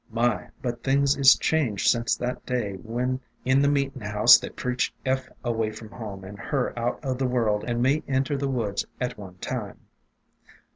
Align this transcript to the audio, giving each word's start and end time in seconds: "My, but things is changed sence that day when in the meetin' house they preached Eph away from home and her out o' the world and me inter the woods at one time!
"My, 0.09 0.47
but 0.63 0.81
things 0.83 1.15
is 1.15 1.35
changed 1.37 1.87
sence 1.87 2.15
that 2.15 2.43
day 2.43 2.73
when 2.81 3.19
in 3.45 3.61
the 3.61 3.67
meetin' 3.67 4.01
house 4.01 4.39
they 4.39 4.49
preached 4.49 4.95
Eph 5.05 5.29
away 5.43 5.69
from 5.71 5.89
home 5.91 6.23
and 6.23 6.39
her 6.39 6.73
out 6.75 6.99
o' 7.05 7.13
the 7.13 7.27
world 7.27 7.63
and 7.67 7.83
me 7.83 8.01
inter 8.07 8.35
the 8.35 8.47
woods 8.49 8.83
at 8.99 9.19
one 9.19 9.35
time! 9.35 9.81